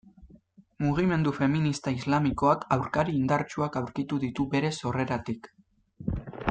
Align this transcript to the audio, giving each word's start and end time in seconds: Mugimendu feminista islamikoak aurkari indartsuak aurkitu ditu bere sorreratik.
Mugimendu 0.85 1.33
feminista 1.39 1.93
islamikoak 1.97 2.65
aurkari 2.77 3.15
indartsuak 3.19 3.81
aurkitu 3.83 4.23
ditu 4.27 4.49
bere 4.57 4.77
sorreratik. 4.83 5.55